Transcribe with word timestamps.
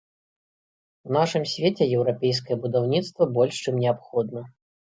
У 1.09 1.13
нашым 1.17 1.43
свеце 1.51 1.83
еўрапейскае 1.99 2.59
будаўніцтва 2.65 3.31
больш 3.39 3.63
чым 3.69 3.75
неабходна. 3.87 4.41